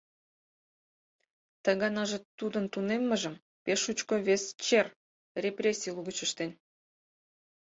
Ты 1.63 1.69
ганаже 1.81 2.17
тудын 2.39 2.65
тунеммыжым 2.73 3.35
пеш 3.63 3.79
шучко 3.85 4.15
вес 4.27 4.43
«чер»— 4.65 4.87
репрессий— 5.43 5.93
лугыч 5.95 6.17
ыштен. 6.25 6.51